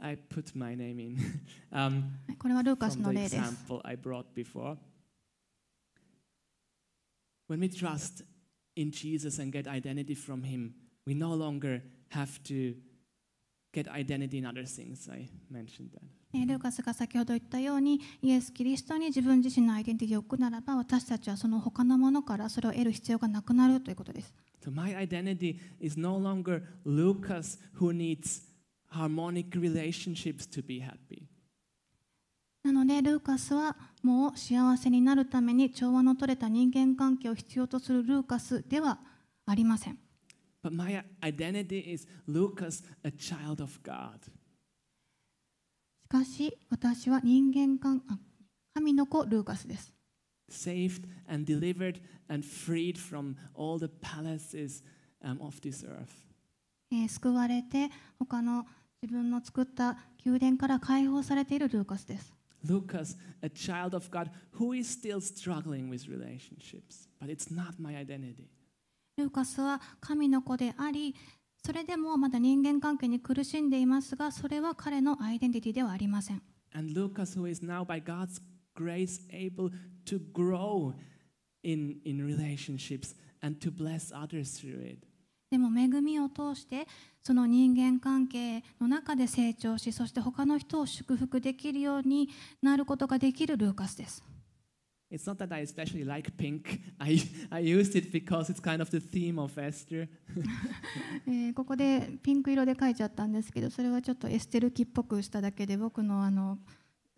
[0.00, 1.16] I put my name in.
[1.70, 3.36] um, はいこれはルーカスの例です
[3.84, 4.76] I brought before.
[7.48, 8.24] When we trust
[8.74, 10.72] in Jesus and get identity from Him,
[11.06, 11.82] we no longer
[12.14, 12.74] have to
[13.72, 15.10] get identity in other things.
[15.10, 16.02] I mentioned that.
[16.36, 24.34] えールーカスが先ほど言ったようにイエス・キリストに自分自身のアイデンティティを置くならば私たちはその他のものからそれを得る必要がなくなるということです
[24.64, 28.42] So my identity is no longer Lucas who needs
[28.90, 31.28] harmonic relationships to be happy.
[32.64, 38.98] なのでルーカスはもう幸せになるために調和の取れた人間関係を必要とするルーカスでは
[39.46, 39.98] ありません
[40.63, 44.19] But my identity is Lucas, a child of God.
[46.03, 48.17] しかし私は人間関あ
[48.73, 49.93] 神の子ルーカスです
[50.49, 54.83] saved and delivered and freed from all the palaces
[55.23, 56.07] um, of this earth.
[56.91, 58.65] えー救われて他の
[59.01, 62.33] 自分の作った宮殿から解放されているルーカスです
[62.65, 67.95] Lucas, a child of God who is still struggling with relationships, but it's not my
[67.95, 68.49] identity.
[69.16, 71.14] ルーカスは神の子であり
[71.64, 76.42] それでもまだ人間関係に苦しんでいますがそれは彼のアイデンティティではありません
[76.76, 78.40] And Lucas, who is now by God's
[78.74, 79.70] grace able
[80.06, 80.92] to grow
[81.62, 84.98] in, in relationships and to bless others through it.
[85.52, 86.88] でも恵みを通して
[87.22, 92.28] その人間関係の中で成長しそして他の人を祝福できるように
[92.60, 94.24] なることができるルーカスです
[95.14, 96.80] It's not that I especially like pink.
[96.98, 100.08] I, I used it because it's kind of the theme of Esther.
[101.28, 106.58] えーここでピンク色で書いちゃったんですけどそれはちょっとエステル記っぽくしただけで僕のあの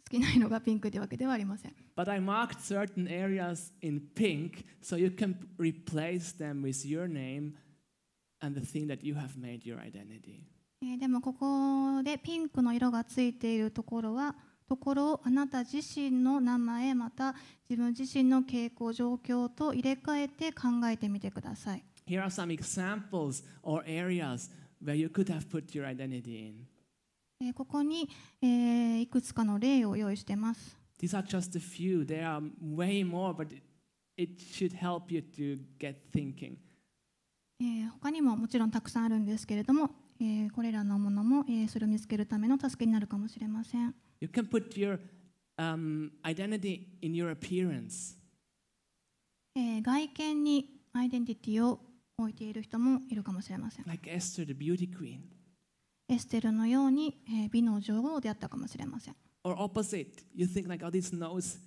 [0.04, 7.08] 好きな色がピンクというわけではありません But I marked certain areas in pink so you can replace them with your
[7.08, 7.54] name
[8.42, 10.42] and the thing that you have made your identity.
[10.82, 14.36] えーでもここでピンクの色がついているところは
[14.68, 17.34] ところをあなた自身の名前また
[17.68, 24.50] 自分自身の傾向状況と入れ替えて考えてみてください Here are some examples or areas
[24.84, 26.54] where you could have put your identity in.
[27.40, 28.08] えーここに、
[28.42, 32.06] えーいくつかの例を用意してます These are just a few.
[32.06, 32.40] There are
[32.74, 33.62] way more, but it,
[34.16, 36.56] it should help you to get thinking.
[37.60, 39.90] えー他にももちろんたくさんあるんですけれども、
[40.20, 44.99] えーこれらのものも、えーそれを見つけるための助けになるかもしれません You can put your
[45.57, 48.15] um, identity in your appearance.
[49.55, 51.79] えー外見にアイデンティティを
[52.17, 55.19] 置いている人もいるかもしれません like Esther, the beauty queen.
[56.07, 61.57] エステルのように、えー美の女王であったかもしれません Or opposite, you think like, oh, this nose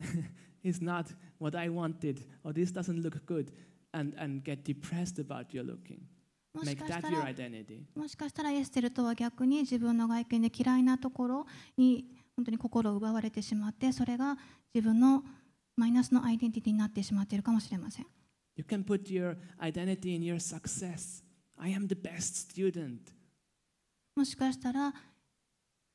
[0.63, 1.07] is not
[1.39, 3.51] what I wanted, or this doesn't look good,
[3.91, 6.01] and, and get depressed about your looking.
[6.54, 7.34] もしかしたら.
[7.94, 11.46] もしかしたらエステルとは逆に自分の外見で嫌いなところ
[11.76, 14.36] に本当に心を奪われてしまってそれが
[14.74, 15.22] 自分の
[15.76, 18.06] マイナスのアイデンティティになってしまっているかもしれません
[18.56, 21.22] You can put your identity in your success.
[21.56, 22.98] I am the best student.
[24.16, 24.92] もしかしたら、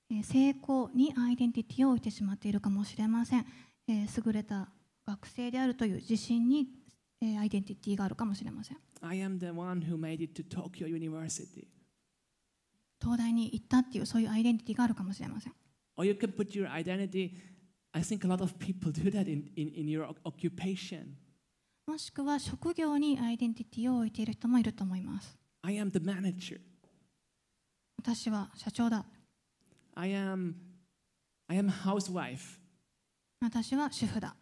[0.09, 3.45] えー成功にアイデンティティを置いてしまっているかもしれません、
[3.87, 4.69] えー優れた
[5.05, 6.67] 学生であるという自信に、
[7.23, 11.67] えーアイデンティティがあるかもしれません I am the one who made it to Tokyo University.
[13.01, 15.53] 東大に行ったっていうそういうアイデンティティがあるかもしれません
[15.97, 17.31] Or you can put your identity,
[17.91, 21.13] I think a lot of people do that in, in, in your oc- occupation.
[21.85, 26.59] もしくは職業にアイデンティティを置いている人もいると思います I am the manager.
[27.97, 29.05] 私は社長だ
[29.95, 30.53] I am,
[31.47, 32.59] I am housewife.
[33.41, 34.35] 私は主婦だ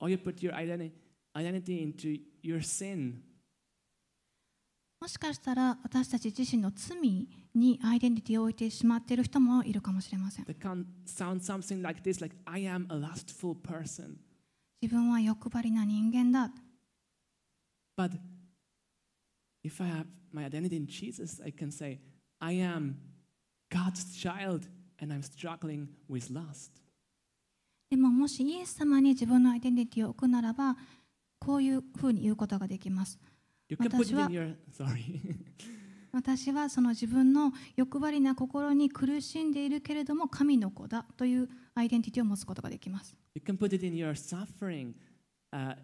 [0.00, 0.92] Or you put your identity,
[1.34, 3.22] identity into your sin.
[5.00, 14.16] もしかしたら私たち自身の罪にアイデンティティを置いてしまっている人もいるかもしれません That can sound something like this like, I am a lustful person.
[14.80, 16.50] 自分は欲張りな人間だ
[17.96, 18.12] But
[19.62, 22.00] if I have my identity in Jesus, I can say,
[22.40, 22.96] I am
[23.70, 24.68] God's child
[25.00, 26.82] and I'm struggling with lust.
[27.91, 30.77] でももしイエス様に自分のアイデンティティを置くならば
[31.39, 33.19] こういうふうに言うことができます
[33.77, 34.29] 私は-.
[36.13, 43.17] 私はその自分の欲張りな心に苦しんでいるけれども神の子だというアイデンティティを持つことができます。
[43.35, 44.93] You can put it in your suffering.
[45.53, 45.75] Uh,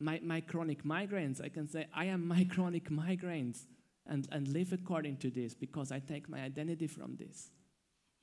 [0.00, 3.66] my, my chronic migraines, I can say, I am my chronic migraines
[4.06, 7.50] and, and live according to this because I take my identity from this.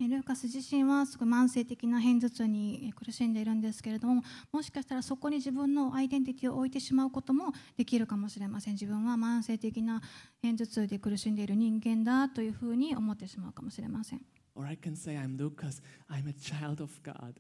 [0.02, 8.74] えールーカス自身はすごい慢性的な片頭痛にえー苦しんでいるんですけれどももしかしたらそこに自分のアイデンティティを置いてしまうこともできるかもしれません。
[8.74, 10.02] 自分は慢性的な
[10.42, 14.22] 片頭痛で苦しんでいる人間だというふうに思ってしまうかもしれません。
[14.56, 17.36] Or I can say, I'm Lucas, I'm a child of God,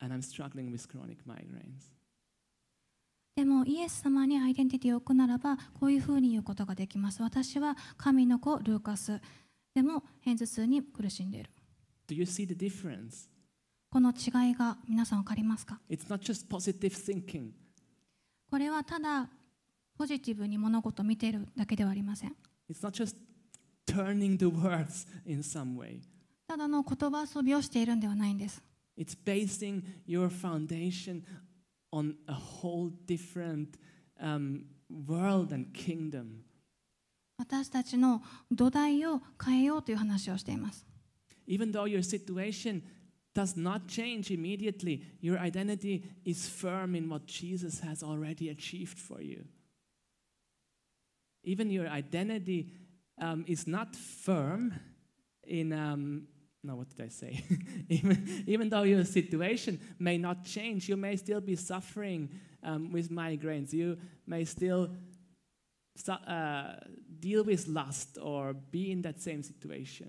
[0.00, 1.92] and I'm struggling with chronic migraines.
[3.34, 7.22] でもイエス様にアイデンティティを置くならばこういうふうに言うことができます。
[7.22, 9.22] 私は神の子ルーカス
[9.74, 11.50] でも片頭痛に苦しんでいる
[12.08, 13.28] Do you see the difference?
[13.90, 17.50] この違いが皆さん分かりますか It's not just positive thinking,
[18.50, 19.28] これはただ
[19.96, 22.34] ポジティブに物事を見ているだけではありません
[22.70, 23.16] it's not just
[23.86, 26.00] turning the words in some way.
[26.46, 28.62] ただの言葉遊びをしているんではないんです
[28.98, 31.22] It's basing your foundation
[31.92, 33.78] on a whole different
[34.20, 34.64] um,
[35.06, 36.42] world and kingdom.
[37.41, 38.21] 私たちの
[38.51, 40.85] 土台を変えようという話をしています
[41.47, 42.81] Even though your situation
[43.33, 49.21] does not change immediately, your identity is firm in what Jesus has already achieved for
[49.21, 49.45] you.
[51.43, 52.71] Even your identity
[53.21, 54.73] um, is not firm
[55.45, 56.23] in, um,
[56.63, 57.43] no, what did I say?
[57.89, 62.29] even, even though your situation may not change, you may still be suffering
[62.63, 63.71] um, with migraines.
[63.71, 64.89] You may still
[65.96, 66.76] su- uh,
[67.20, 70.08] deal with lust or be in that same situation.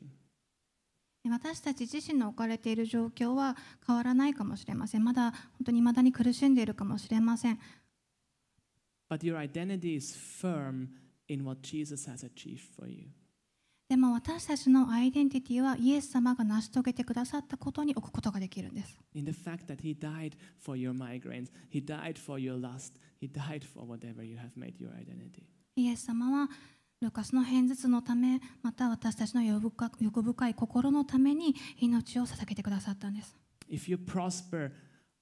[1.29, 3.55] 私たち自身の置かれている状況は
[3.87, 7.59] 変わらないかもしれませんまだ本当に未だに苦しんでいるかもしれません
[9.09, 10.89] But your identity is firm
[11.29, 13.07] in what Jesus has achieved for you.
[13.87, 22.99] でも私たちのアイデンティティはイエス様が成し遂げてくださったことに置くことができるんです In the fact that He died for your migraines, He died for your lust,
[23.21, 25.43] He died for whatever you have made your identity.
[25.75, 26.49] イエス様は
[27.01, 33.35] ルカスの片頭痛のためまた私たちの欲深欲深い心のために命を捧げてくださったんです
[33.69, 34.71] If you prosper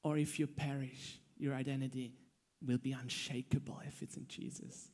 [0.04, 2.12] or if you perish, your identity
[2.66, 4.92] will be unshakable if it's in Jesus.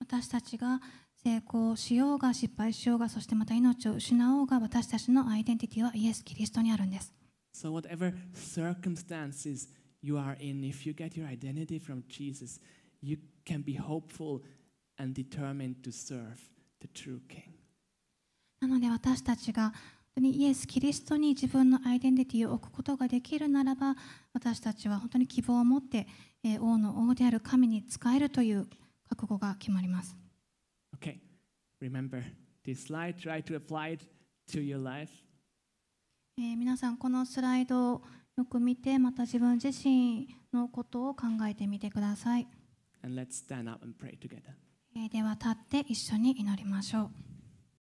[0.00, 0.80] 私たちが
[1.24, 7.12] 成功しようが失敗しようがそしてまた命を失おうが私たちのアイデンティティはイエス・キリストにあるんです
[7.54, 9.68] So, whatever circumstances
[10.00, 12.60] you are in, if you get your identity from Jesus,
[13.00, 14.42] you can be hopeful
[14.98, 16.38] and determined to serve
[16.80, 17.52] the true King.
[18.60, 19.72] なので私たちが
[20.20, 23.94] イエス・キリストに自分のアイデンティティを置くことができるならば
[24.32, 26.08] 私たちは本当に希望を持って、
[26.42, 28.66] えー王の王である神に仕えるという
[29.08, 30.16] 覚悟が決まります。
[30.96, 31.18] Okay,
[31.80, 32.22] remember
[32.64, 34.06] this slide, try to apply it
[34.50, 35.10] to your life.
[36.36, 38.02] えー皆さんこのスライドを
[38.36, 42.48] よく見てまた自分自身のことを考えてみてください。
[43.04, 44.54] And let's stand up and pray together.
[45.06, 47.27] では立って一緒に祈りましょう。